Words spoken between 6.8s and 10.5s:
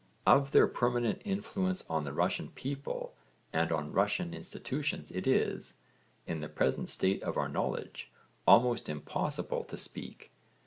state of our knowledge, almost impossible to speak.